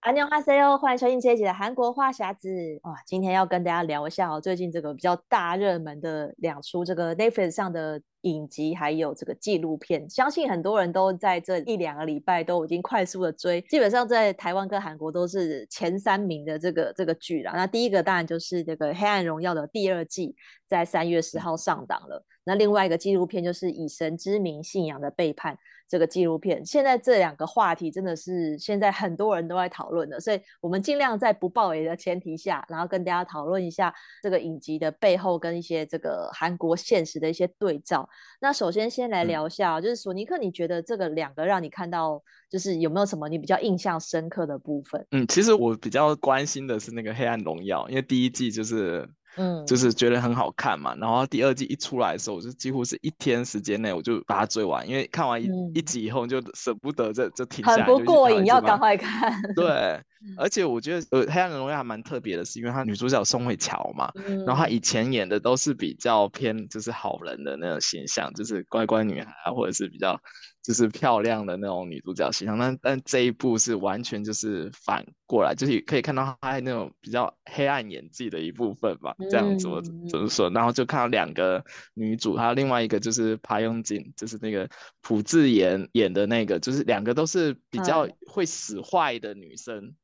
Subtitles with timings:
[0.00, 2.48] 阿妞哈塞哟，欢迎收听这一集的韩国话匣子。
[2.84, 8.00] 哇，今天要跟大家聊一下哦，最近这个比较大热门的两出这个 Netflix 上的。
[8.24, 17.50] 影集还有这个纪录片，相信很多人都在这一两个礼拜都已经快速的追，基本上在台湾跟韩国都是前三名的这个这个剧了。
[17.54, 22.22] 那第一个当然就是这个《黑暗荣耀》的第二季，在三月十号上档了。
[22.44, 25.54] 那另外一个纪录片就是《以神之名：信仰的背叛》。
[25.90, 38.08] 这个纪录片，现在这两个话题真的是现在很多人都在讨论的，所以我们尽量在不爆雷的前提下，然后跟大家讨论一下这个影集的背后跟一些这个韩国现实的一些对照。
[38.40, 45.04] 那首先先来聊一下，嗯、就是索尼克，你觉得这个两个让你看到，就是有没有什么你比较印象深刻的部分？
[45.10, 49.08] 嗯，其实我比较关心的是那个《黑暗荣耀》，因为第一季就是。
[49.36, 59.40] 嗯，就是觉得很好看嘛，然后第二季一出来的时候，我就几乎是一天时间内我就把它追完，因为看完一、嗯、一集以后就舍不得这这停下来，很不过瘾，要赶快看。
[59.54, 60.00] 对。
[60.36, 70.20] 而且我觉得，呃，《黑暗荣耀》还蛮特别的，是因为她女主角宋慧乔嘛，嗯、然后她以前演的都是比较偏就是好人的那种形象，就是乖乖女孩啊，或者是比较
[70.62, 72.58] 就是漂亮的那种女主角形象。
[72.58, 80.50] 但但这一部是完全就是反过来，就是可以看到她那种比较黑暗演技的一部分吧，这样子我怎么说？
[80.50, 84.68] 然后就看到两个女主，还有另外一个就是朴勇俊，就是那个
[85.00, 89.94] 朴智妍演的那个，就是两个都是比较会使坏的女生。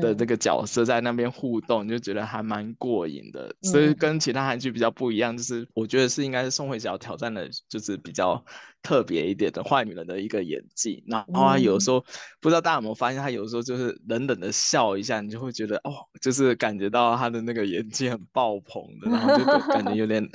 [0.00, 3.54] 的这个角色在那边互动，就觉得还蛮过瘾的。
[3.62, 8.44] 嗯、所以跟其他韩剧比较不一样，就是我觉得是应该是宋慧乔挑战的，就是比较
[8.82, 11.04] 特别一点的坏女人的一个演技。
[11.06, 12.04] 然后她有时候、嗯、
[12.40, 20.28] 不知道大家有没有发现，她有时候就是冷冷的笑一下，你就会觉得哦，就是感觉到她的那个演技很爆棚的，然后就感觉有点。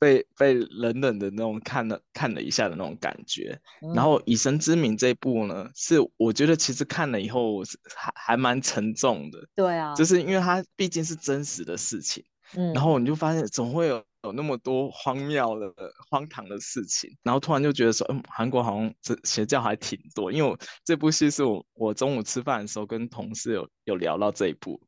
[0.00, 7.62] 被被冷冷的那种看了看了一下的那种感觉，嗯、然后以神之名这一部呢，是我觉得其实看了以后
[7.94, 9.38] 还还蛮沉重的。
[9.54, 12.24] 对啊，就是因为它毕竟是真实的事情，
[12.56, 14.02] 嗯，然后你就发现总会有。
[14.22, 15.72] 有那么多荒谬的、
[16.10, 20.30] 荒唐的事情，然后突然就觉得说，嗯，韩国好像这邪教还挺多。
[20.30, 24.78] 因为我这部戏是我我中午吃饭的时候跟同事有有聊到这一部，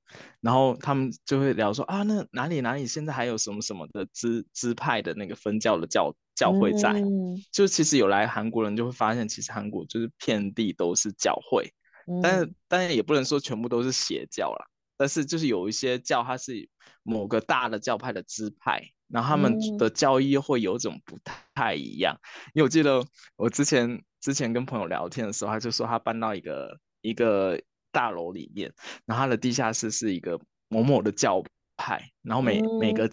[0.40, 11.72] 然后他们就会聊说啊，那哪里哪里现在还有什么什么的支支派的那个分教的教教会在，嗯、就其实有来韩国人就会发现，其实韩国就是遍地都是教会，
[12.06, 14.66] 嗯、但是但是也不能说全部都是邪教啦，
[14.98, 16.68] 但是就是有一些教它是
[17.02, 18.82] 某个大的教派的支派。
[19.12, 21.18] 然后他们的教义会有种不
[21.54, 23.04] 太一样，嗯、因为我记得
[23.36, 27.60] 我之前之前跟朋友聊天的时候，他就说他搬到一个一个
[27.92, 28.72] 大楼里面，
[29.04, 31.44] 然后他的地下室是一个某某的教
[31.76, 33.10] 派，然后每、嗯、每个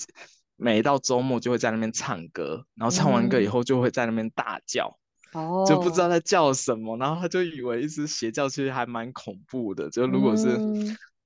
[0.56, 4.98] 每到周末就会在那边唱歌，然后唱完歌以后就会在那边大叫，
[5.34, 10.58] 嗯、就不知道在叫什么，然后他就以为一直邪教，其实还蛮恐怖的，就如果是。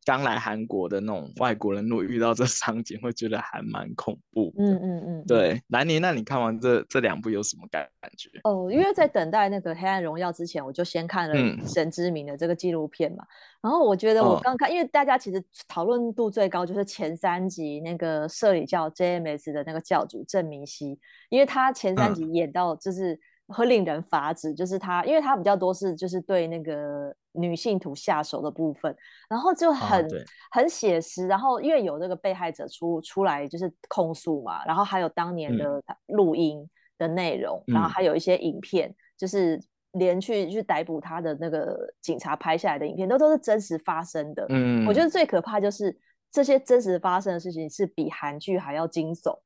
[0.03, 4.53] 嗯刚来韩国的那种外国人，如果遇到这场景，会觉得还蛮恐怖。
[4.57, 8.29] 嗯嗯嗯，对，兰妮，那你看完这这两部有什么感感觉？
[8.43, 11.35] 哦，因为在等待那个《黑暗荣耀》之前，我就先看了
[11.73, 13.23] 《神之名》的这个纪录片嘛。
[13.23, 13.27] 嗯、
[13.63, 20.99] 然后我觉得我刚看，哦、因为大家其实讨论度最高就是前三集那个社里教 JMS 的那个教主郑明熙，
[21.29, 23.13] 因为他前三集演到就是。
[23.13, 28.95] 嗯会令人发指，就是他，因为他比较多是就是对那个女信徒下手的部分，
[29.29, 30.09] 然后就很、哦、
[30.51, 39.59] 很写实，然后因为有那个被害者出出来就是控诉嘛，然后还有当年的录音的内容，嗯、然后还有一些影片，就是
[39.93, 44.45] 连去去逮捕他的那个警察拍下来的影片，都都是真实发生的。
[44.49, 45.97] 嗯，我觉得最可怕就是
[46.31, 49.37] 这些真实发生的事情是比韩剧还要惊悚，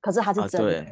[0.00, 0.80] 可是它是真的。
[0.80, 0.86] 啊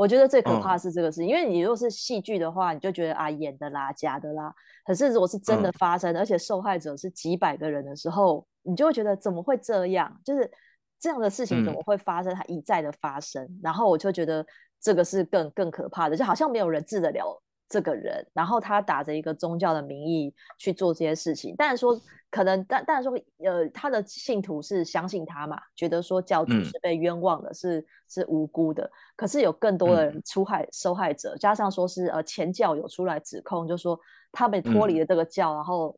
[0.00, 4.50] 我觉得最可怕的是这个事，嗯、因为你如果是戏剧的话，你就觉得啊演的啦、假的啦。
[4.82, 10.10] 可是如果是真的发生，嗯、而且受害者是几百个人的时候，你就会觉得怎么会这样？
[10.24, 10.50] 就是
[10.98, 12.34] 这样的事情怎么会发生？
[12.34, 14.42] 它一再的发生，嗯、然后我就觉得
[14.80, 17.38] 这个是更更可怕的，就好像没有人治得了
[17.70, 21.54] 这个人，然后他打着一个宗教的名义去做这些事情。
[21.56, 28.90] 但是说可能，但但是说，呃，他的信徒是相信他嘛，觉得说教主是被冤枉的，嗯、是是无辜的。
[29.14, 33.98] 可是有更多的人出害、嗯、受害者，加上说是呃前教友出来指控，就说
[34.32, 35.96] 他们脱离了这个教，嗯、然后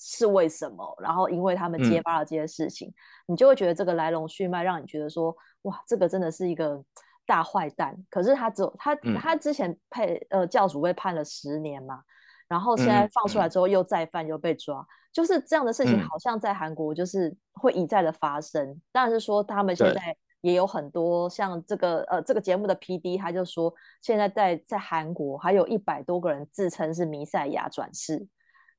[0.00, 0.98] 是为什么？
[1.00, 2.94] 然后因为他们揭发了这些事情，嗯、
[3.28, 6.84] 你就会觉得这个来龙去脉，让你觉得说哇，这个真的是一个。
[7.26, 12.02] 大坏蛋，可是他只有他他之前配呃教主被判了十年嘛，
[12.48, 18.80] 然后现在放出来之后又再犯又被抓，嗯、就是这样的事情，好像在韩国就是会一再的发生。
[18.92, 23.72] 当然、嗯、是说他们现在也有很多像这个呃这个节目的 PD，他就说
[24.02, 28.26] 现在在在韩国还有一百多个人自称是弥赛亚转世。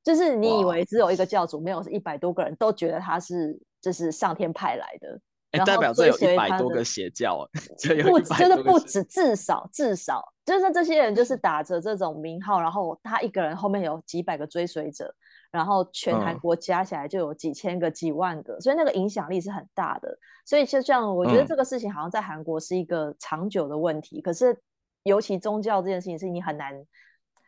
[0.04, 1.26] 就是你以为只有一个。
[1.26, 5.20] 教主，没有是一百多个人都觉得他是就是上天派来的，
[5.58, 7.48] 欸、代表这有一百多个邪教，
[8.04, 15.14] 不真的不止，至少至少就是这些人就是打着这种名号，然后他一个人后面有几百个追随者，
[15.52, 20.18] 然后全韩国加起来就有几千个、几万个，所以那个影响力是很大的。
[20.46, 24.56] 所以就这样，我觉得这个事情好像在韩国是一个长久的问题，可是
[25.04, 26.86] 尤其宗教这件事情是你很难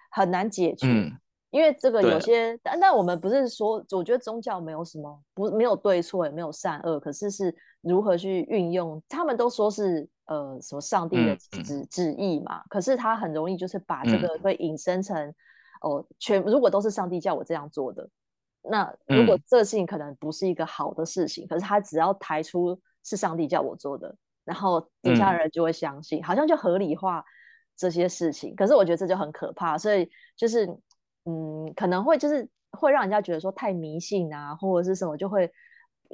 [0.10, 0.88] 很难解决。
[0.88, 1.18] 嗯
[1.50, 9.02] 因为这个有些，但但我们不是说，我觉得宗教没有什么不没有对错，也没有善恶，可是是如何去运用。
[9.08, 15.34] 他们都说是呃什么上帝的旨旨意嘛，可是他很容易就是把这个会引申成
[15.82, 18.08] 哦，全如果都是上帝叫我这样做的，
[18.64, 27.24] 那如果这个事情可能不是一个好的事情，可是他只要抬出是上帝叫我做的，然后底下人就会相信，好像就合理化
[27.78, 28.54] 这些事情。
[28.54, 30.68] 可是我觉得这就很可怕，所以就是。
[31.30, 35.52] 嗯，可能会就是会让人家觉得说太迷信啊，或者是什么，就会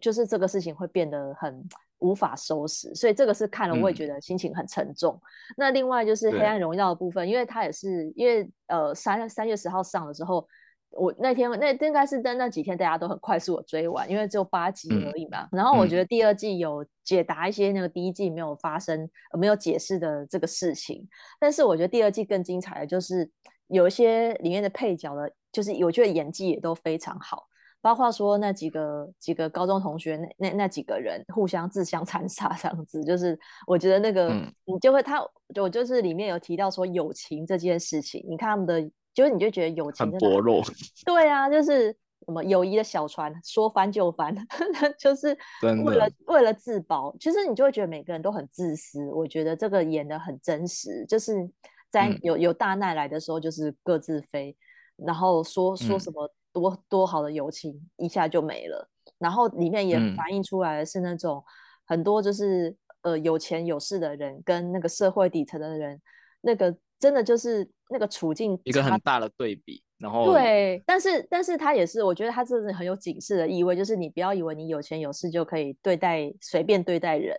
[0.01, 1.63] 就是这个事情会变得很
[2.00, 5.13] 无法收拾，所以这个是看了我也觉得心情很沉重。
[5.13, 5.21] 嗯、
[5.56, 10.48] 那另外就是《黑暗荣耀》的部分，因为它也是因为呃三三月十号上的时候，
[10.89, 15.44] 我那天那应该是在那几天大家都很快速的追完，因为只有八集而已嘛。
[15.51, 21.07] 嗯、然后我觉得第二季有解答一些那个第一季没有发生、呃、没有解释的这个事情，
[21.39, 23.30] 但是我觉得第二季更精彩的就是。
[23.68, 27.48] 有一些里面的配角呢，就是我觉得演技也都非常好，
[27.81, 34.30] 包括说那几个几个高中同学那那那几个人互相自相残杀这样子，就是我觉得那个
[34.65, 35.21] 你就会他，
[35.62, 38.81] 我就是里面有提到说友情这件事情，你看他们的，
[39.13, 40.62] 就是你就觉得友情很薄弱，
[41.06, 41.92] 对啊，就是
[42.25, 44.36] 什么友谊的小船说翻就翻，
[45.00, 51.50] 就是为了为了自保，其实你就会觉得每个人都很自私，我觉得这个演的很真实，就是。
[51.94, 54.50] 在有有大难来的时候，就是各自飞，
[54.98, 58.90] 嗯、然后说说什么多、嗯、多好的友情一下就没了。
[59.19, 61.44] 然后里面也反映出来的是那种
[61.86, 66.01] 很多就是呃有钱有势的人跟那个社会底层的人，
[66.42, 69.84] 那个真的就是那个处境一个很大的对比。
[70.00, 77.38] 然后对，但是但是他也是，我觉得他这是很有警示的意味，就是你不要以为你有钱有势就可以对待随便对待人，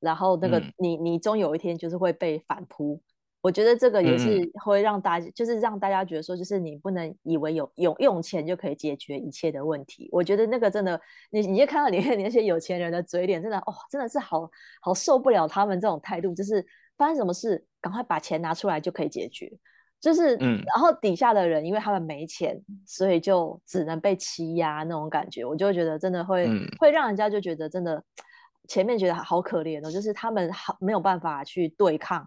[0.00, 3.00] 然后那个你、嗯、你终有一天就是会被反扑。
[3.44, 10.08] 我觉得这个也是会让大家，嗯、就是让大家觉得说，就是你不能以为有用用钱就可以解决一切的问题。
[10.10, 10.98] 我觉得那个真的，
[11.30, 14.50] 你你就看到里面那些有钱人的嘴脸，真的哦，真的是好
[14.80, 16.64] 好受不了他们这种态度，就是
[16.96, 19.52] 发生什么事，赶快把钱拿出来就可以解决。
[20.00, 25.44] 就是，嗯、然后底下的人因为他们没钱，所以就只能被欺压那种感觉。
[25.44, 28.02] 我就会觉得真的会、嗯、会让人家就觉得真的
[28.68, 32.26] 前面觉得好可怜哦，就是他们好没有办法去对抗。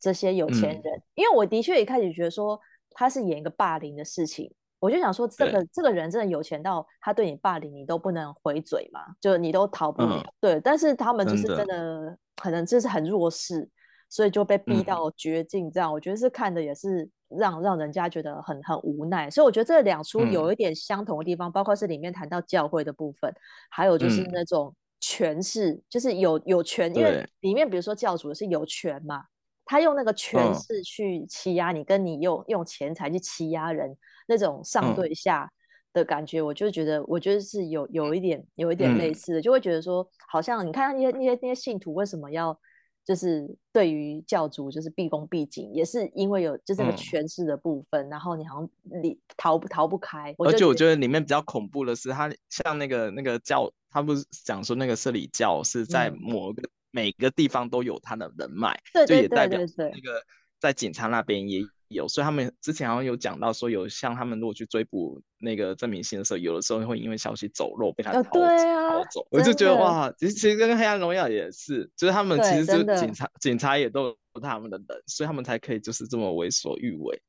[0.00, 2.60] 这些有钱人，嗯、因为我的确一开始觉得说
[2.90, 10.18] 他是演一个霸凌的事情，我就想说这个对这个人真的有钱到他对你霸凌，你都不能回嘴嘛，就你都逃不了。
[10.18, 13.68] 嗯、对，但是他们就是真的，可能就是很弱势，
[14.10, 15.70] 所以就被逼到绝境。
[15.70, 19.30] 这样，嗯、我觉得是看的也是让让人家觉得很很无奈。
[19.30, 23.34] 所以我觉得这两出有一点相同的地方，嗯、包括是里面谈到教会的部分，
[23.70, 29.24] 还有就是那种权势，嗯、就是有有权，因为里面比如说教主是有权嘛。
[29.64, 33.96] 他用那个权势去欺压你，嗯、跟你用用钱财去欺压人，
[34.28, 35.50] 那种上对下
[35.92, 42.58] 的感觉，嗯、我就觉得，我觉得是有有一点有一点类似的，嗯、就会觉得说，好像你看那些那些那些信徒为什么要
[43.06, 48.68] 就是对于教主就是毕恭毕敬，也是因为有就这个权势的部分，嗯、然后你好像
[49.02, 50.34] 你逃不逃不开。
[50.38, 56.62] 而且我觉得里面比较恐怖的是，他像那个那个教，他不是讲说那个社理教是在某个。
[56.94, 60.22] 嗯每个地方都有他的人脉，对对对对对，就也代表那个
[60.60, 68.40] 在警察那边也有，所以他们之前好像有讲到说，有像他们如果去追捕那个郑明星的时候，有的时候会因为消息走漏被他逃走。
[68.40, 69.26] 哦啊、逃走。
[69.30, 77.20] 我就觉得哇，其实其实跟黑暗荣耀也是，就是他们其实就警察警察也都有他们的人，所以他们才可以就是这么为所欲为。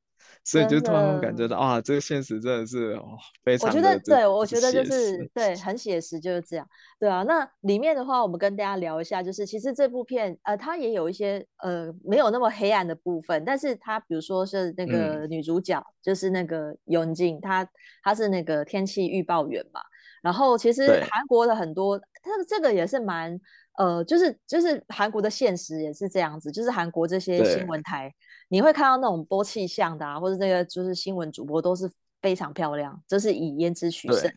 [0.46, 3.68] 所以就突然感觉到啊，这个现实真的是哦，非常。
[3.68, 6.64] 我觉得对，我觉得就是对，很写实，就是这样。
[7.00, 17.68] 对啊，那里面的话，我们跟大家聊一下，就是其实这部片呃，它也有一些呃没有那么黑暗的部分，但是它比如说是那个女主角，嗯、就是那个永静，她
[18.04, 19.80] 她是那个天气预报员嘛。
[20.22, 23.38] 然后其实韩国的很多，它这个也是蛮
[23.76, 28.12] 呃，就是就是韩国的现实也是这样子，就是韩国这些新闻台，
[28.48, 31.90] 你会看到那种播气象的啊，或者这个就是新闻主播都是
[32.20, 34.32] 非常漂亮，就是以颜值取胜。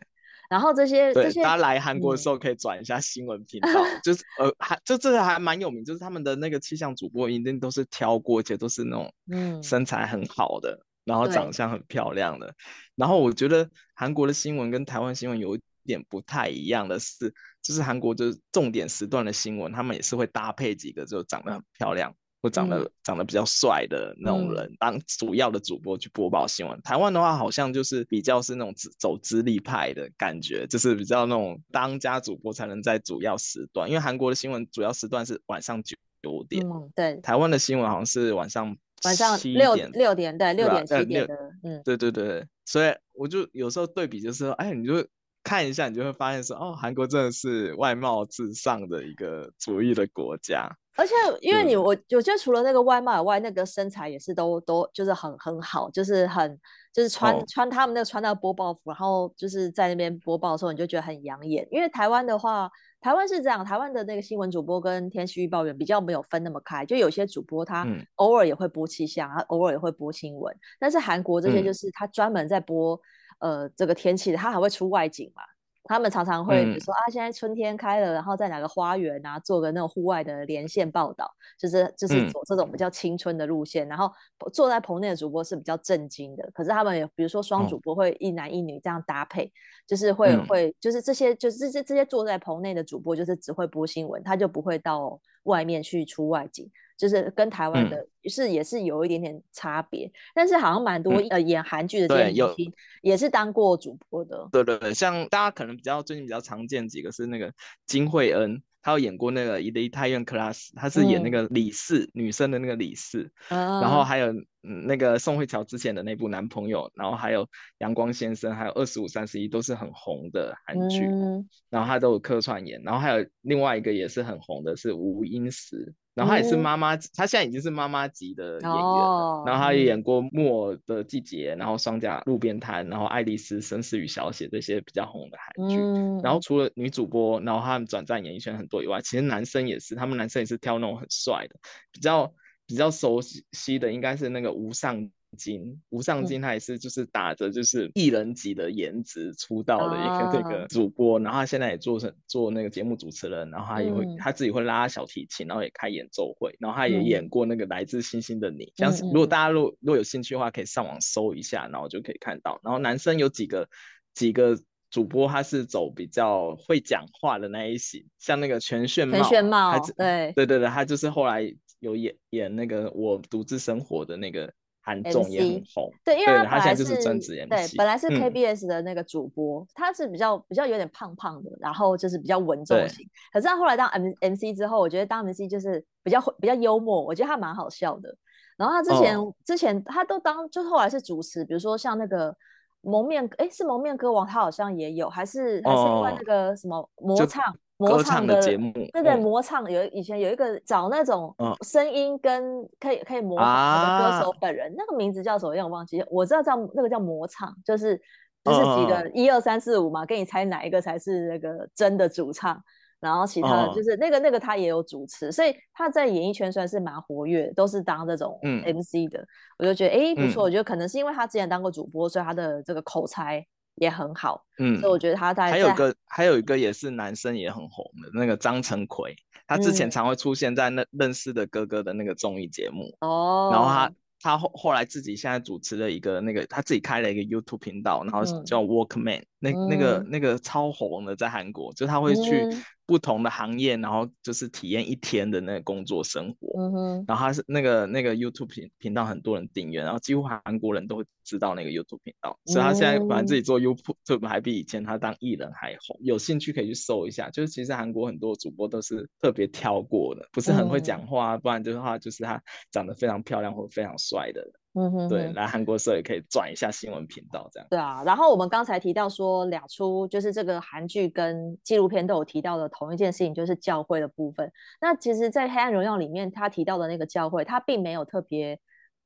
[0.50, 12.52] 然后这些对这些，大家来韩国的时候可以转一下新闻频道，嗯、就是呃，还就这个还蛮有名，就是他们的那个气象主播一定都是挑过，而且都是那种嗯身材很好的，嗯、然后长相很漂亮的。
[12.96, 17.32] 然后我觉得韩国的新闻跟台湾新闻有一点不太一样的是，
[17.62, 22.14] 就是韩国就是重点时段的新闻，他们也是会搭配几个就长得很漂亮。
[22.42, 26.74] 或长得、嗯、长得比较帅的那种人当主要的主播去播报新闻。
[26.74, 33.86] 嗯、台湾的话，好像就是比较是那种走资历派的感觉，就是比较那种当家主播才能在主要时段。
[33.86, 37.16] 因为韩国的新闻主要时段是晚上九九点，嗯，对。
[37.16, 42.46] 台湾的新闻好像是晚上晚上六点六点，对，六点七点的，嗯，对对对。
[42.64, 45.06] 所以我就有时候对比，就是说，哎，你就
[45.42, 50.70] 看一下，你就会发现说，哦，韩国真的是外貌至上的一个主义的国家。
[50.96, 56.58] 而且，因为你我我觉得除了那个外貌以外，那个身材也是都都就是很很好，就是很
[56.92, 61.66] 就是穿、哦、穿他们那个穿那个播报服，然后就是在那边播报的时候，你就觉得很养眼。
[61.70, 62.70] 因为台湾的话，
[63.00, 70.54] 台湾是这样，台湾的那个新闻主播跟天气预报员比较没有分那么开，就有些主播他偶尔也会播气象，他偶尔也会播新闻。
[70.78, 73.00] 但是韩国这些就是他专门在播、嗯、
[73.40, 75.42] 呃这个天气的，他还会出外景嘛。
[75.84, 81.28] 他们常常会比如说、嗯、啊，现在春天开了，然后在哪个花园啊，做个那种户外的连线报道，
[81.58, 83.88] 就是就是走这种比较青春的路线。
[83.88, 84.08] 嗯、然后
[84.52, 89.50] 坐在棚内的主播是比较正经的，可是他们也比如说双主播会一男一女这样搭配，哦、
[89.88, 96.70] 就是会、嗯、会就是这些就是这些这些坐在棚内的主播就是只会播新闻，他就不会到外面去出外景。
[97.00, 104.46] 就是跟台湾的，嗯、是也是有一点点差别，但是好像蛮多、嗯、呃演韩剧的这些明星也是当过主播的。
[104.52, 107.50] 对对对，像大家可能比较最近比较常见几个是那个
[107.86, 114.30] 金惠恩，她有演过那个《梨泰院 Class》，她是演那个李四、嗯、女生的那个李四，嗯、然后还有
[114.60, 117.48] 那个宋慧乔之前的那部男朋友，然后还有
[117.78, 125.94] 阳光先生，还有二十五三十一都是很红的韩剧，嗯、然后他都有客串演，然后还有另外一个也是很红的是吴英石。
[126.12, 128.76] 然后他也是妈妈，他、嗯、现在已经是妈妈级的演员了。
[128.76, 135.76] 哦、然后他也演过《木偶的季节》，然后《双甲路边摊》，然后《爱丽丝绅士与小姐》这些比较红的韩剧。
[135.78, 141.54] 嗯、然后除了女主播，然后他们转战演艺圈很多以外，其实男生也是，他们男生也是挑那种很帅的，
[141.92, 142.34] 比较
[142.70, 143.20] 比较熟
[143.52, 145.10] 悉的应该是那个吴尚。
[145.38, 145.80] 金。
[145.90, 162.60] 吴尚金，他也是就是打着就是艺人级的颜值出道的一个这个主播，啊、然后他现在也做成做那个节目主持人，然后他也会、嗯、他自己会拉小提琴，然后也开演奏会，然后他也演过那个来自星星的你，像是如果大家如果如果有兴趣的话，可以上网搜一下，然后就可以看到。
[162.64, 163.68] 然后男生有几个
[164.12, 164.58] 几个
[164.90, 170.32] 主播，他是走比较会讲话的那一型，像那个全炫茂，全炫茂，对。
[170.34, 174.52] 对对对，他就是后来有演演那个我独自生活的那个。
[174.82, 183.06] 韩综也很红，对，因为他现在就是专职对，本来是 KBS 的那个主播，嗯、他是比较比较有点胖胖的，然后就是比较稳重型。
[183.30, 188.16] 可是他后来当 M MC 之后，我觉得当 MC 就是比较比较幽默，我觉得他蛮好笑的。
[188.56, 192.34] 然后他之前、哦、之前他都当，就后来是主持，比如说像那个
[192.80, 197.44] 蒙面，哎，是蒙面歌王，他好像也有，还是还是因为那个什么魔唱。
[197.80, 205.54] 模唱的节目，对对，模唱有以前有一个找那种声音跟可以可以模仿的歌手本人，那个名字叫什么？
[205.54, 206.04] 让我忘记。
[206.10, 207.98] 我知道叫那个叫模唱，就是
[208.44, 212.62] 就是几个一二三四五嘛，给你猜哪一个才是那个真的主唱，
[213.00, 219.26] 然后其他的就是那个那个他也有主持，所以他在演艺圈算是蛮活跃，都是当这种 MC 的。
[219.58, 223.42] 我就觉得哎不错，我觉得可能是因为他之前当过主播，所以他的这个口才。
[223.80, 232.94] 也很好，嗯，所以我觉得他在还有个还有一个也是男生也很红的那个张成奎，他之前常会出现在那认识的哥哥的那个综艺节目。
[233.00, 242.48] 哦，然后他他后后来自己现在主持了一个那个他自己开了一个 YouTube 频道，然后叫 Workman，那那个那个超红的在韩国，就他会去。
[242.86, 246.60] 不同的行业，然后就是体验一天的那个工作生活。
[246.60, 255.96] 嗯哼，然后他是那个那个 YouTube 频频道很多人订阅，然后几乎韩国人都会知道那个 YouTube 频道，嗯、所以他现在反正自己做 YouTube 还比以前他当艺人还红。
[256.02, 262.42] 有兴趣可以去搜一下，就是其实韩国很多主播都是特别挑过的，不是很会讲话，嗯、不然就是话就是他
[262.72, 264.52] 长得非常漂亮或非常帅的人。
[264.74, 267.66] 嗯哼，对，来韩国的时候也可以转一下新闻频道，这样。
[267.68, 274.48] 对啊，然后我们刚才提到说两出，就是这个韩剧跟纪录片都有提到的同一件事情，就是教会的部分。
[274.80, 278.60] 那其实，在《黑暗荣耀》里面，他提到的那个教会，他并没有特别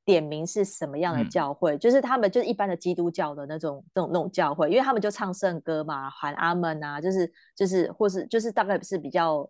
[0.05, 9.49] 点名是什么样的教会，嗯、就是他们就是一般的基督教的那种、那种、那种教会，因为他们就唱圣歌嘛，喊阿门啊，就是就是或是就是大概是比较。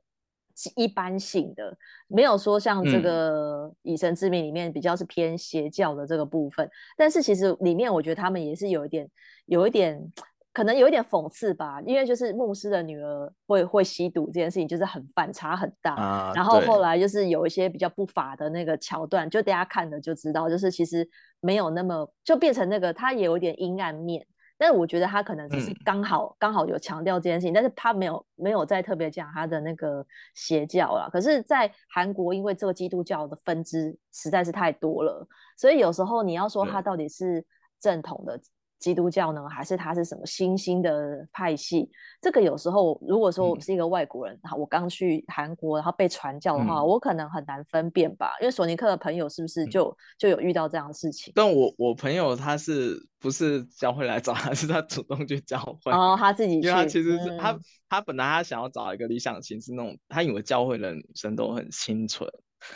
[0.75, 6.65] 一般性的，没有说像这个以神之名里面比较是偏邪教的这个部分。
[6.65, 9.09] 嗯、但是其实里面我觉得他们也是有一点，
[9.45, 10.12] 有一点。
[10.55, 15.93] 可能有一点讽刺吧，因为就是牧师的女儿会会吸毒这件事情，就是很反差很大。
[15.95, 21.05] 啊、然后后来就是有一些比较不法的那个桥段，就大家看了就知道，就是其实
[21.41, 24.25] 没有那么就变成那个他也有点阴暗面。
[24.57, 31.09] 但是我觉得他可能只是刚好、嗯、刚好有强调这件事情，但是他没有没有再特别讲他的那个邪教啦。
[31.12, 37.45] 可是，在韩国，因为这个基督教的分支实在是太多了，所以有时候你要说他到底是
[37.79, 38.39] 正统的。
[38.79, 41.89] 基督教呢，还是他是什么新兴的派系？
[42.22, 48.34] 这个有时候，如果说我是一个外国人，嗯、我刚去韩国，然后被传教的话，嗯、我可能很难分辨吧。
[48.41, 51.34] 因为索尼克的朋友是不是就、嗯、就有遇到这样的事情？
[51.36, 55.91] 但我我朋友他是不是教会来找他， 是他主动去教会？
[55.91, 56.67] 哦，他自己去。
[56.67, 62.29] 因为他其实是、嗯、他他本来他想要找一个理想型是那种，他以为教会的女生都很清纯。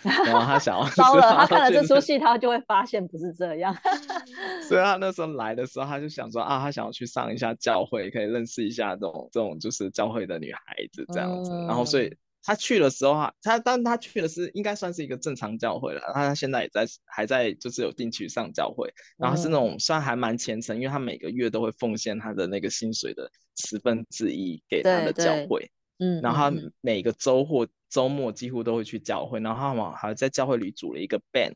[0.03, 3.75] 然后他想要，糟了，他看了这出戏，他就会发现不是这样。
[4.67, 11.51] 所以他那时候来的时候，他就想说啊，他想要去上一下教会，可以认识一下这种这种就是教会的女孩子这样子。
[11.51, 16.01] 嗯、然后所以他去的时候啊，他当他去的是应该算是一个正常教会了。
[16.13, 25.69] 他现在也在还在就是有定期上教会，然后是那种算还蛮虔诚，因为他每个月都会奉献他的那个薪水的十分之一给他的教会。
[26.01, 31.53] 嗯，然后他每个周或周末几乎都会去教会，然后他们还在教会里组了一个 band，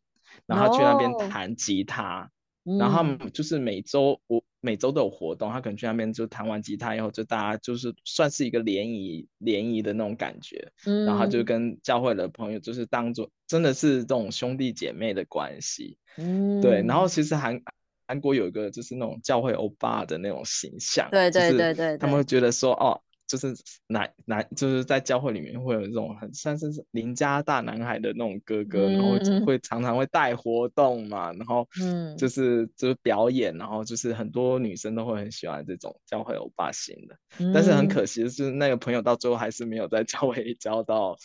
[0.48, 2.30] 然后去那边弹吉他，
[2.63, 17.62] 哦、然后他们就是每周我每周都有活动，他可能去那边就弹完吉他以后，就大家就是算是一个联谊联谊的那种感觉，嗯、然后就跟教会的朋友就是当做真的是这种兄弟姐妹的关系，嗯，对，然后其实韩
[18.08, 22.24] 韩国有一个就是那种教会欧巴的那种形象，对对对对，对，他们会。
[22.24, 23.00] 觉得说哦。
[23.34, 23.52] 就是
[23.88, 41.18] 男男，就是在教会里面会有这种很像是邻家大男孩的那种哥哥，嗯、然后会常常会带活动嘛，然后嗯，就是就是表演，然后就是很多女生都会很喜欢这种教会欧巴型的，嗯、但是很可惜的是，那个朋友到最后还是没有在教会里交到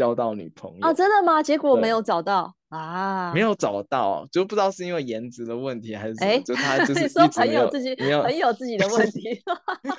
[0.00, 0.94] 交到女朋友啊。
[0.94, 1.42] 真的吗？
[1.42, 2.54] 结果没有找到。
[2.70, 9.42] 啊，没有找到，就不知道是因为颜值的问题还是什么，欸、就他就 是说很有自己，没有很有自己的问题，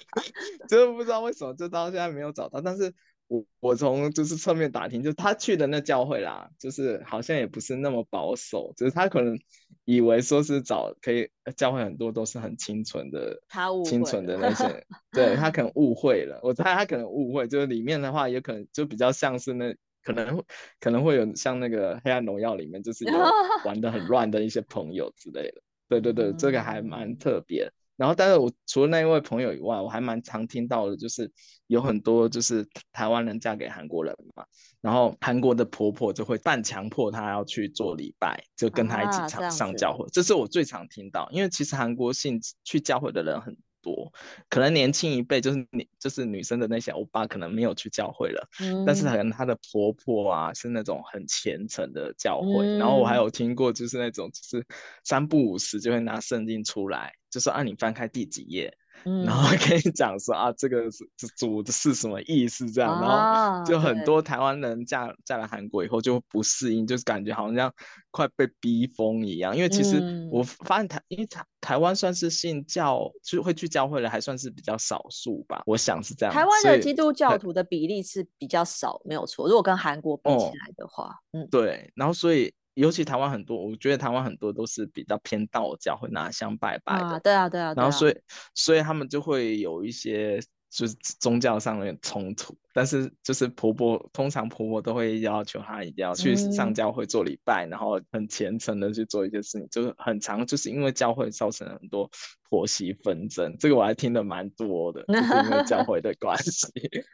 [0.69, 2.61] 就不知道为什么，就到现在没有找到。
[2.61, 2.93] 但是
[3.27, 9.37] 我我从就是侧面打听，就他去的那教会啦，就是好像也不是那么保守，就是他可能
[9.83, 19.75] 以为说是找可以教会很多都是很清纯的，他误会清纯的那些，对他可能误会了，我猜他可能误会，就是里面的话也可能就比较像是那。
[20.03, 20.43] 可能
[20.79, 23.11] 可能会有像那个《黑暗荣耀》里面，就是有
[23.65, 25.61] 玩的很乱的一些朋友之类的。
[25.87, 27.71] 对对对，这个还蛮特别。
[27.97, 31.31] 然后，但是我除了那一位朋友以外，我还蛮常听到的，就是
[31.67, 34.43] 有很多就是台湾人嫁给韩国人嘛，
[34.81, 40.07] 然后韩国的婆婆就会半强迫她要去做礼拜，就跟她一起上上教会。
[40.11, 44.11] 这是我最常听到，因为其实韩国信去教会的人很多，
[44.49, 54.65] 可能年轻一辈就是你就是女生的那些欧巴可能没有去教会了，嗯、但是可能她的婆婆啊是那种很虔诚的教会，嗯、然后我还有听过就是那种就是
[55.03, 58.71] 三不五时就会拿圣经出来，就是啊你翻开第几页。
[59.25, 61.03] 然后跟你讲说啊，这个是
[61.35, 62.69] 主的是什么意思？
[62.69, 67.73] 这样，然后就很多台湾人嫁嫁来韩国以后就不适应，就是感觉好像
[68.11, 69.57] 快被逼疯一样。
[69.57, 75.63] 因为其实我发现台，因为台台湾算是信教，就会去教会的还算是比较少数吧。
[75.65, 76.31] 我想是这样。
[76.31, 79.47] 台湾的基督教徒的比例是比较少，没有错。
[79.47, 81.91] 如果跟韩国比起来的话，嗯，对。
[81.95, 82.53] 然后所以。
[82.75, 87.05] 尤其台湾很多，我觉得台湾很多都是比较偏道教，会拿香拜拜的。
[87.05, 87.73] 啊对啊，对啊。
[87.75, 88.17] 然后所以，
[88.53, 92.57] 所以他们就会有一些就是宗教上的冲突。
[92.73, 102.09] 但是就是婆婆，通常婆婆都会要求她一定要去上教会做礼拜，嗯、然后很虔诚的去做一些事情，就是很常，就是因为教会造成了很多
[102.49, 103.53] 婆媳纷争。
[103.59, 106.67] 这个我还听得蛮多的，就是因为教会的 关系。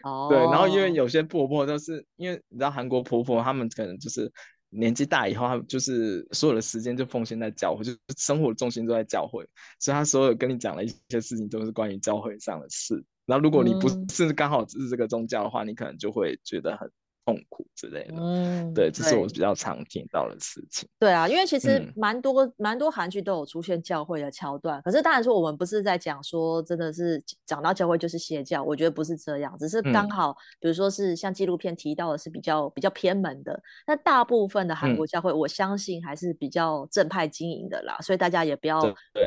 [0.04, 0.28] 哦。
[0.30, 4.32] 对，然后因为有些婆婆都是因为你知道韩国婆婆，她们可能就是。
[4.70, 9.48] 年纪大以后，他就是所有的时间就奉献在教会，就是生活的重心都在教会，
[9.80, 13.04] 所以他所有跟你讲的一些事情都是关于教会上的事。
[13.26, 16.90] 然后如果你不是刚好是这个宗教的话，嗯、你可能就会觉得很。
[17.28, 20.88] 痛苦之类的，嗯，对，这是我比较常听到的事情。
[20.98, 38.80] 对啊，因为其实蛮多蛮、嗯、多韩剧都有出现教会的桥段，可是当然说我们不是在讲说真的是讲到教会就是邪教，我觉得不是这样，只是刚好，比如说是像纪录片提到的是比较比较偏门的，那大部分的韩国教会，我相信还是比较正派经营的啦，嗯、所以大家也不要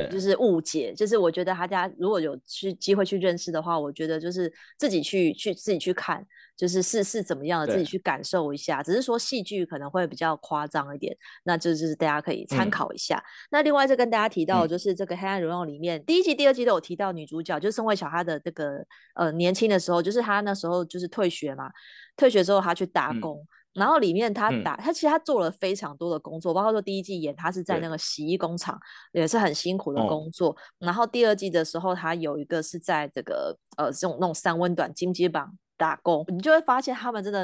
[0.09, 6.25] 就是误解，就是我觉得大家如果有去机会去认识的话，我觉得就是自己去去自己去看。
[6.61, 8.83] 就是是是怎么样的，自己去感受一下。
[8.83, 13.17] 只是说戏剧可能会比较夸张一点，那这就是大家可以参考一下。
[13.17, 21.71] 嗯、那另外再跟大家提到，就是这个《黑暗荣耀》里面、嗯、第一集、第二集都有提到女主角，就是宋慧乔她的这个呃年轻的时候，就是她那时候就是退学嘛，
[22.15, 23.39] 退学之后她去打工。
[23.39, 28.77] 嗯然后里面他打、嗯、他其实他做了非常多的工作，包括说第一季演他是在那个洗衣工厂，
[29.13, 30.49] 也是很辛苦的工作。
[30.49, 37.43] 哦、然后第二季的时候，他有一个是在这个呃这种那种三温暖金鸡榜打工，你就会发现他们真的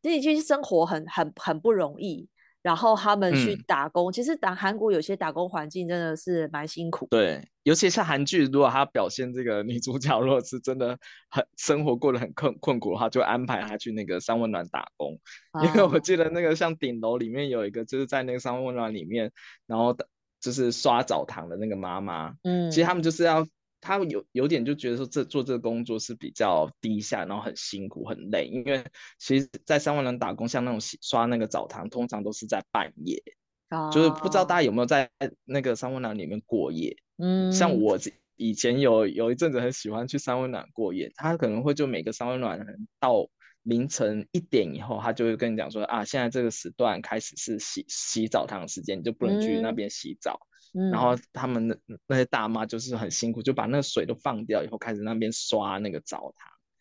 [0.00, 2.28] 自己去生活很很很不容易。
[2.62, 7.08] 然后他们去打工，嗯、其实打韩国有些打工环境真的是蛮辛苦。
[7.10, 10.96] 对，尤其是韩剧，如果他表现这个女主角，如果是真的
[11.28, 15.18] 很生活过得很困困苦的话，就安排她去那个三温暖打工。
[15.50, 19.32] 啊、因为我记得那个像顶楼里面有一个，就是在那个三温暖里面，
[19.66, 19.96] 然后
[20.40, 22.32] 就是刷澡堂的那个妈妈。
[22.44, 23.44] 嗯，其实他们就是要。
[23.82, 28.84] 他有有点就觉得说，这做这个工作是比较低下，然后很辛苦很累，因为
[29.18, 33.20] 其实，在三温暖打工，像那种洗刷那个澡堂，通常都是在半夜，
[33.70, 35.10] 哦、就是不知道大家有没有在
[35.44, 36.96] 那个三温暖里面过夜。
[37.18, 37.98] 嗯，像我
[38.36, 42.64] 以前有有一阵子很喜欢去三温暖过夜，他可能会就每个三温暖
[43.00, 43.28] 到
[43.64, 50.38] 凌晨一点以后，他就会跟你讲说啊，现在这个时段开始是洗洗澡堂的时间，你就不能去那边洗澡。
[50.40, 50.51] 嗯
[50.90, 56.32] 然后他们那那些大妈就是很辛苦，就把那个水都放掉以后，开始那边刷那个澡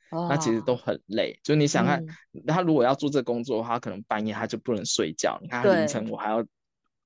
[0.10, 1.38] 堂，那、哦、其实都很累。
[1.44, 2.02] 就你想看，
[2.34, 5.38] 嗯、他如果要做这工作的话，可能半夜他就不能睡觉。
[5.42, 6.42] 你看凌晨我还要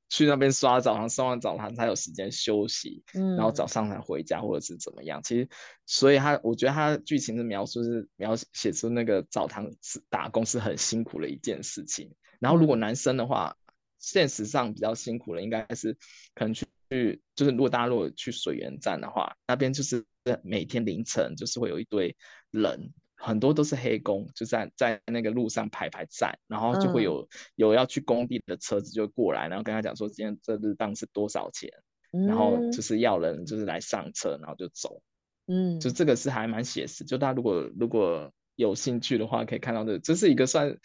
[0.09, 5.19] 去那边刷澡堂，刷完澡堂才有时间休息，嗯、然后早上才回家或者是怎么样。
[5.23, 5.49] 其实，
[5.87, 9.67] 所以他我觉得他剧情的描述是描写出那个澡堂
[10.07, 12.13] 打工是很辛苦的一件事情。
[12.39, 15.91] 然后如果男生的话，嗯、现实上比较辛苦的应该是
[16.35, 16.63] 可能去。
[16.89, 20.05] 去就是，如果大家如果去水源站的话，那边就是
[20.43, 22.15] 每天凌晨就是会有一堆
[22.51, 31.69] 人，很多都是黑工，就在在那个路上排排站，然后就会有、嗯、有要去工地的车子就过来，然后跟他讲说今天这日当是多少钱，
[32.11, 35.01] 嗯、然后就是要人就是来上车，然后就走，
[35.47, 40.77] 嗯，就这个是还蛮写实，就大家如果如果有兴趣的话，可以看到的、这个，这是一个算。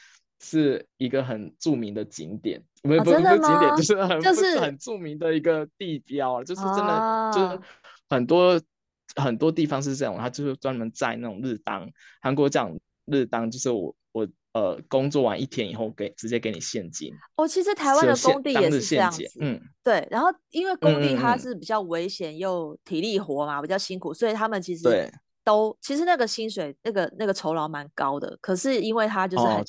[0.43, 7.61] 是一个很著名的景点，不是不是景点，就是很就是很著名的一个地标，就是真的、啊、就是
[8.09, 8.61] 很多
[9.17, 11.87] 很多地方是这样，它就是专门在那种日当，
[12.23, 12.75] 韩国讲
[13.05, 17.13] 日当就是我我呃工作完一天以后给直接给你现金。
[17.37, 20.09] 哦，其实台湾的工地也是这样子，嗯，对。
[20.11, 25.13] 然后因为工地它是比较危险又体力活嘛，嗯嗯嗯比较辛苦，所以他们其实对。
[25.43, 29.65] 都其实那个薪水那个那个酬劳蛮高的，可是因为他就是很、哦、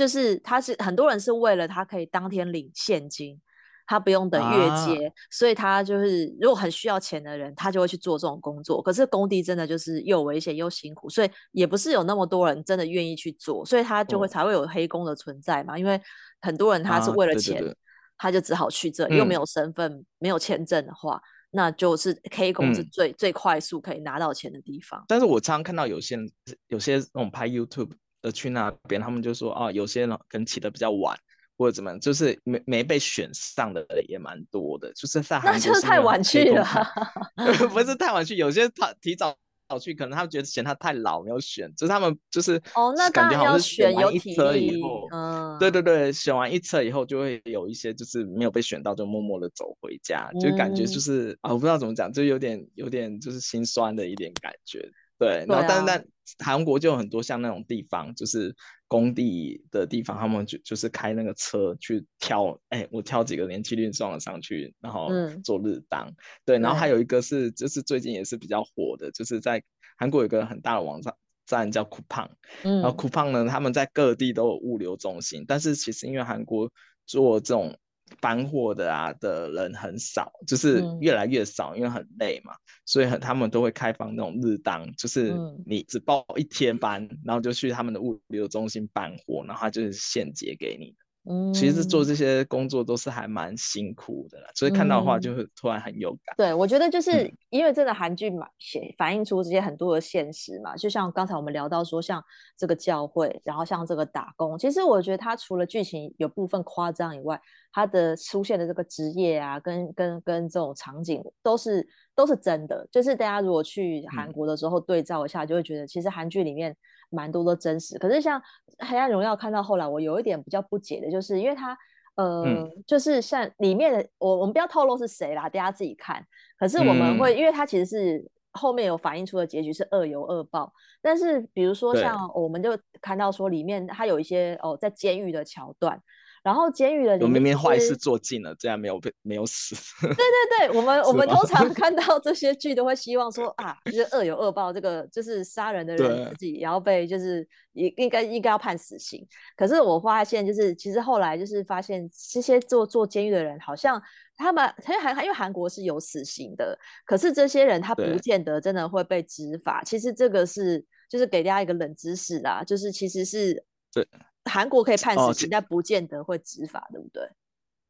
[0.00, 3.38] 就是他是很多人是为了他可以当天领现金，
[3.86, 8.80] 他不用等月结，啊、所以他就是如果很需要钱的人，他就会去做这种工作。
[8.80, 15.74] 可是工地真的就是又危险又辛苦，所以也不是有那么多人真的愿意去做，所以他就会才会有黑工的存在嘛。
[15.74, 16.00] 哦、因为
[16.40, 17.76] 很多人他是为了钱，啊、对对对
[18.16, 21.20] 他就只好去这，又没有身份、嗯、没有签证的话。
[21.50, 25.04] 那就是 K 工是最、嗯、最快速可以拿到钱的地方。
[25.06, 26.30] 但是我常常看到有些人，
[26.68, 27.90] 有些那种拍 YouTube
[28.22, 31.16] 的去那边，他们就说啊，有些人可能起得比较晚，
[31.56, 36.66] 或者怎么样，就是没没被选上的也蛮多的，就是在那就是太晚去了
[37.70, 39.36] 不是太晚去，有些他提早。
[39.70, 54.90] 早去，可能他们觉得嫌他太老没有选，就是他们就是哦，那感觉好像是选完一车以后，嗯，对对对，选完一车以后就会有一些就是没有被选到，就默默的走回家，嗯、就感觉就是啊，我不知道怎么讲，就有点有点就是心酸的一点感觉。
[55.20, 56.02] 对，然后但是在
[56.38, 58.56] 韩国就有很多像那种地方，就是
[58.88, 65.10] 工地的地方，他们就就是开那个车去挑，哎，我挑几个年轻力壮的上去，然后
[65.44, 66.08] 做日当。
[66.08, 69.62] 嗯、对，然后还有一个是，就是最近也是比较火的，就是在
[69.98, 72.30] 韩国有一个很大的网站站叫 Coupang，
[72.62, 76.72] 然后 Coupang 呢，他们在各地都有物流中心，但是其实因为韩国
[77.04, 77.78] 做这种。
[78.20, 82.52] 搬货的啊的人很少，就是越来越少，嗯、因为很累嘛，
[82.84, 85.34] 所以很他们都会开放那种日当，就是
[85.66, 90.94] 你只报一天班，嗯、然后就去他们的物流中心搬货，然后他就是现结给你。
[91.28, 96.34] 嗯，其实做这些工作都是还蛮辛苦的啦，所以看到的话就会突然很有感。
[96.34, 102.24] 嗯、对，我觉得就是因为真的韩剧嘛，写反映出这些很多的现实嘛，就像刚才我们聊到说，像
[102.56, 107.38] 这个教会，然后像这个打工，其实我觉得它除了剧情有部分夸张以外，
[107.70, 111.86] 它的出现的这个职业啊，跟跟跟这种场景都是
[112.20, 112.86] 都是真的。
[112.90, 116.76] 就是大家如果去韩国的时候对照一下，就会觉得其实韩剧里面。
[117.12, 118.40] 蛮多的真实，可是像
[118.88, 121.76] 《黑暗荣耀》看到后来，我有一点比较不解的，就是因为它，
[122.14, 126.24] 呃，嗯、就是像里面的我，我们不要透露是谁啦，大家自己看。
[126.56, 130.72] 可是我们会，嗯、因为它其实是后面有反映出的结局是恶有恶报。
[131.02, 136.00] 但是比如说像我们就看到说里面它有一些哦在监狱的桥段。
[136.42, 139.74] 然后监狱的里面，明明坏事做尽了，竟然没有被没有死。
[140.00, 149.26] 对对对，我们我们通常 看到这些剧都会希望说啊，就是恶有恶报，这个就是杀人的人自己也要被就是应应该应该要判死刑。
[149.54, 154.00] 可是我发现就是其实后来就是发现这些做做监狱的人好像
[154.36, 159.82] 他们因为韩因为韩国是有死刑的，可是这些人他不见得真的会被执法。
[159.84, 164.08] 其实这个是就是给大家一个冷知识啦，就是其实是对。
[164.50, 167.22] 韩国可以判死刑，但不见得会执法，对不对？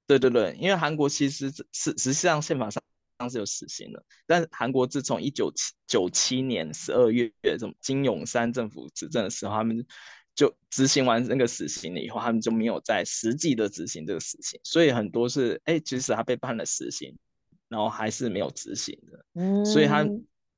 [0.07, 2.83] 对对对，因为韩国其实是实际上宪法上
[3.31, 9.87] 是有死刑的，但是韩国自从一九七九七年十二月这种金永三政府执政的时候，他们
[10.35, 17.17] 就执行完那个死刑了以后，他们就没有在实际的执行这个死刑，所以很多是哎，其实他被判了死刑，
[17.69, 20.07] 然后还是没有执行的，嗯，所以他。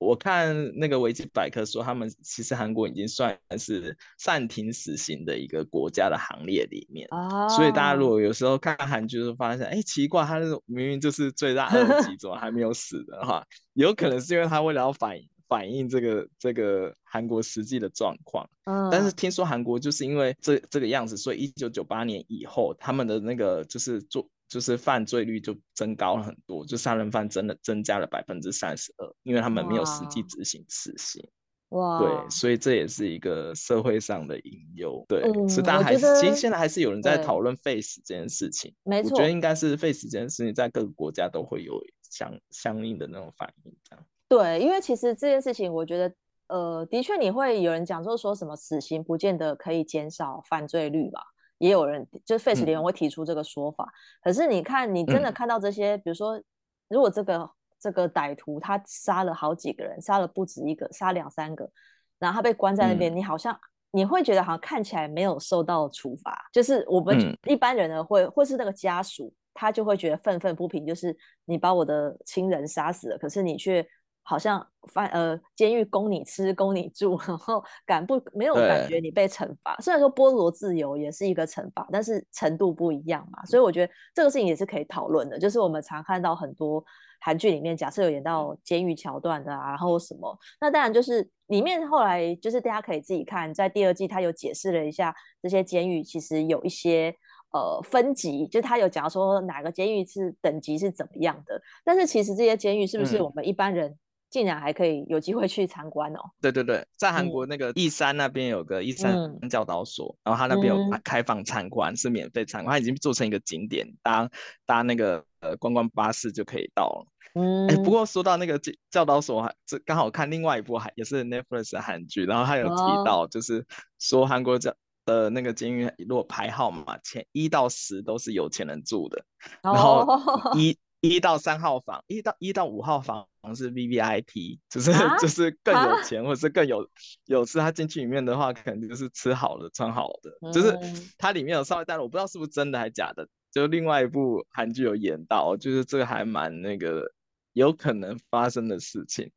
[0.03, 7.07] 我看那个维基百科说，他们其实韩国已经算是暂停死刑的一个国家的行列里面。
[7.11, 7.49] 哦。
[7.49, 15.17] 所以大家如果有时候看韩剧，就发现，哎，奇怪，他明明就是罪大恶极，怎么还没有死的话，有可能是因为他为了要反
[15.49, 18.49] 反映这个这个韩国实际的状况。
[18.65, 18.89] 嗯。
[18.91, 24.29] 但是听说韩国就是因为这这个样子，所以一九九八年以后，他们的那个就是做。
[24.53, 31.27] 就是犯罪率就增高了很多，就杀人犯真的增加了百分之三十二，因为他们没有实际执行死刑。
[31.71, 35.03] 哇，对，所以这也是一个社会上的隐忧。
[35.09, 38.75] 对，嗯、所以大家还是其实现在还是有人在讨论 face 这件事情。
[38.83, 43.75] 没错，我觉得应该是 face 这件事情在各个国家都会有相相应的那种反应。
[43.89, 44.05] 这样。
[44.29, 46.15] 对，因为其实这件事情，我觉得
[46.49, 51.23] 呃，的确你会有人讲，说说什么死刑不见得可以减少犯罪率吧。
[51.63, 53.95] 也有人就是 Face 联盟会提出这个说法，嗯，
[54.25, 56.43] 可是你看，你真的看到这些，嗯、比如说，
[56.89, 57.49] 如果这个
[57.79, 61.71] 这个歹徒他杀了好几个人，杀了不止一个，杀两三个，
[62.19, 63.57] 然后他被关在那边，嗯，你好像
[63.93, 73.87] 你会觉得好像看起来没有受到处罚，就是我们一般人呢会，或是那个家属，他就会觉得愤愤不平，就是你把我的亲人杀死了，可是你却。
[74.25, 79.77] 好像犯呃，监狱供你吃，供你住，然后感不没有感觉你被惩罚。
[79.81, 83.45] 虽然说剥夺自由也是一个惩罚，但是程度不一样嘛。
[83.45, 85.39] 所以我觉得这个事情也是可以讨论的。
[85.39, 86.85] 就是我们常看到很多
[87.21, 97.15] 韩剧里面，假设有演到监狱桥段的啊，然后什么，那当然就是里面后来就是大家可以自己看，在第二季他有解释了一下这些监狱其实有一些
[97.53, 101.61] 呃分级，就他有讲说哪个监狱是等级是怎么样的。
[101.85, 103.99] 但是其实这些监狱是不是我们一般人、嗯？
[104.33, 106.19] 竟然还可以有机会去参观哦！
[106.41, 114.31] 对对对，在韩国那个义山那边有个义山教导所，嗯、然后他那边有开放参观，嗯、是免费参观，他已经做成一个景点，搭
[114.65, 117.07] 搭那个呃观光巴士就可以到了。
[117.35, 118.59] 嗯，哎，不过说到那个
[118.91, 123.67] 教导所，这刚好看另外一部还也是 Netflix 的韩剧，然后他有提到，就是
[123.99, 129.23] 说韩国教的那个监狱，如果排号嘛前一到十都是有钱人住的，
[129.63, 130.07] 然后
[130.57, 130.79] 一。
[131.03, 136.89] 一到三号房，一到一到五号房是 V V I P，就是、啊、 就是更有钱、啊、或者是更有
[137.27, 137.59] 有吃。
[137.59, 140.75] 他进去里面的话，可能就是吃好的、穿好的，嗯、就是
[141.19, 143.29] 它里面有稍微带了，我不知道是不是真的还是假的。
[143.51, 147.13] 就另外一部韩剧有演到，就是这个还蛮那个。
[147.53, 149.31] 有可能发生的事情，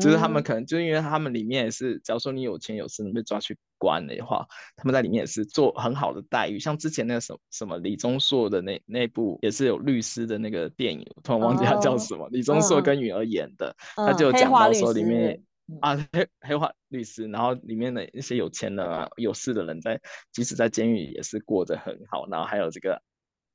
[0.00, 4.44] 就是他们可能就因为他们里面也是，假如说你有钱有势，你被抓去关的话，
[4.76, 6.58] 他们在里面也是做很好的待遇。
[6.58, 20.00] 像之前那个什么什么李钟硕的那那部也是有律师的那个电影，我突然忘记他叫什么，哦、李钟硕跟允儿演的，嗯、他就有讲到说里面、嗯、啊黑黑化律师，然后里面的一些有钱的、啊、有势的人在，
[20.32, 23.00] 即使在监狱也是过得很好，然后还有这个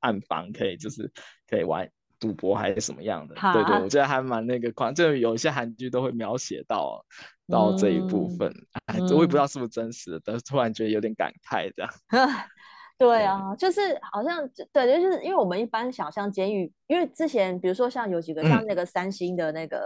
[0.00, 1.12] 暗房可以就是
[1.46, 1.90] 可以玩。
[2.18, 3.34] 赌博还是什么样的？
[3.52, 7.04] 对对，我觉得还蛮那个况，就有一些韩剧都会描写到
[7.48, 8.50] 到这一部分，
[8.86, 11.92] 嗯、我也不知道是不是真实的，但是突然觉得有点感慨这样。
[12.98, 13.80] 对啊，就是
[14.12, 19.80] 好像对，就是因为我们一般想象监狱，因为之前比如说像有几个像那个三星的那个。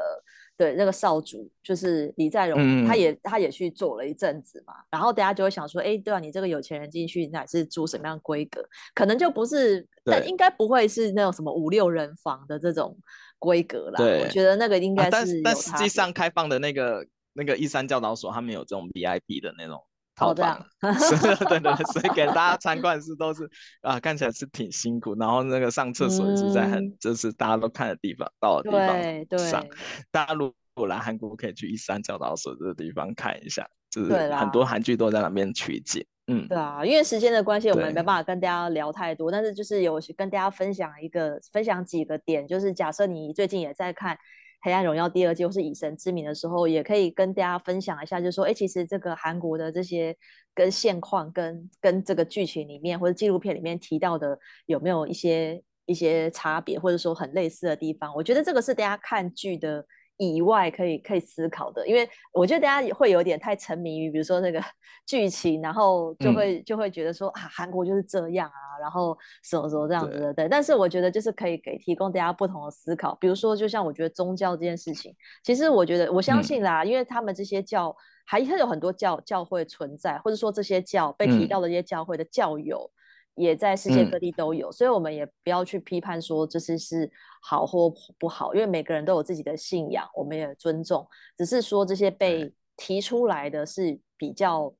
[0.60, 8.62] 嗯对，那个少主就是李在镕，嗯，他也他也去做了一阵子嘛，然后大家就会想说，哎，对啊，你这个有钱人进去，那是住什么样规格？
[8.94, 12.94] 可能就不是，但应该不会是那种什么五六人房的这种
[13.38, 13.96] 规格啦。
[13.96, 19.82] 对，我觉得那个应该是，啊，但但实际上开放的那个那个一三教导所，他们有这种 VIP 的那种。
[20.20, 20.66] 好的，
[21.48, 23.48] 对对，所以给大家参观是都是
[23.80, 29.64] 啊，看起来是挺辛苦，然后那个上厕所也是在很、嗯、就是大家都看的地方，到的地方上。
[30.11, 36.04] 大家如果来韩国，可以去一山教导所这个地方看一下，就是很多韩剧都在那边取景。
[36.26, 44.18] 嗯，对啊，因为时间的关系，我们没办法跟大家聊太多，但是就是有跟大家分享一个分享几个点，就是假设你最近也在看。
[44.60, 50.16] 黑暗荣耀第二季或是以神之名的时候，也可以跟大家分享一下，就是说，哎，其实这个韩国的这些
[50.54, 58.14] 跟现况跟跟这个剧情里面或者纪录片里面提到的有没有一些一些差别，或者说很类似的地方？
[58.14, 59.84] 我觉得这个是大家看剧的。
[60.20, 64.62] 以外可以可以思考的，因为我觉得大家也会有点太沉迷于，比如说那个
[65.06, 70.46] 剧情，然后就会、嗯、就会觉得说啊，韩国就是这样啊，然后什么什么这样子的，对。
[70.46, 82.90] 但是我觉得就是可以给提供大家不同的思考，比如说就像我觉得宗教这件事情，其实我觉得我相信啦，嗯、因为他们这些教还是有很多教教会存在，或者说这些教被提到的这些教会的教友。
[82.92, 82.99] 嗯
[83.40, 91.07] 也在世界各地都有，嗯，所以我们也不要去批判说这是是好或不好，因为每个人都有自己的信仰，我们也尊重。
[91.38, 94.72] 只是说这些被提出来的是比较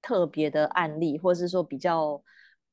[0.00, 2.22] 特别的案例，或者是说比较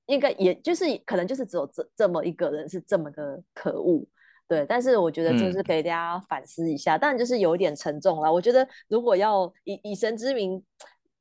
[0.06, 4.06] 应该，也就是可能就是只有这这么一个人是这么的可恶，
[4.48, 4.64] 对。
[4.68, 8.32] 但是我觉得就是给大家反思一下，当然就是有一点沉重了。
[8.32, 10.64] 我觉得如果要以以神之名。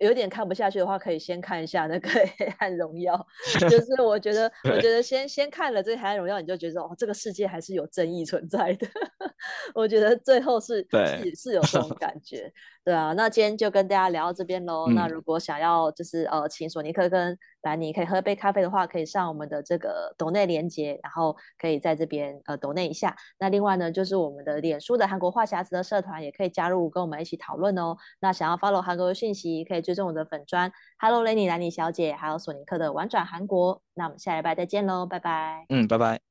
[0.00, 2.08] 有点看不下去的话，可以先看一下那个
[2.38, 3.14] 《黑暗荣耀》，
[3.70, 8.86] 就是我觉得，我觉得先先看了这个《黑暗荣耀》，你就觉得哦，这个世界还是有正义存在的。
[9.74, 12.52] 我觉得最后是是是有这种感觉。
[12.82, 14.86] 对啊，那今天就跟大家聊到这边喽。
[14.88, 23.14] 嗯、那如果想要就是呃，请索尼克跟兰妮可以喝杯咖啡的话，可以上我们的这个抖内连接，然后可以在这边呃抖内一下。
[23.38, 27.94] 那另外呢，就是我们的脸书的韩国话匣子的社团也可以加入，跟我们一起讨论哦。
[28.20, 33.82] 那想要 follow 韩国的讯息，可以追踪我的粉砖，Hello Lenny 兰妮小姐，还有索尼克的玩转韩国。
[33.92, 35.66] 那我们下礼拜再见喽，拜拜。
[35.68, 36.29] 嗯，拜拜。